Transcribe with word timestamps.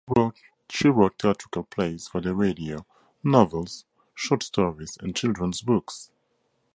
She 0.67 0.87
wrote 0.87 1.21
theatrical 1.21 1.61
plays 1.65 2.07
for 2.07 2.21
the 2.21 2.33
radio, 2.33 2.87
novels, 3.23 3.85
short 4.15 4.41
stories 4.41 4.97
and 4.99 5.15
children's 5.15 5.61
books. 5.61 6.09